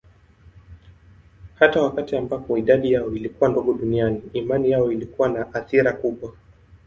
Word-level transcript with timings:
Hata 1.55 1.81
wakati 1.81 2.15
ambapo 2.17 2.57
idadi 2.57 2.91
yao 2.91 3.11
ilikuwa 3.11 3.49
ndogo 3.49 3.73
duniani, 3.73 4.21
imani 4.33 4.71
yao 4.71 4.91
ilikuwa 4.91 5.29
na 5.29 5.53
athira 5.53 5.93
kubwa. 5.93 6.33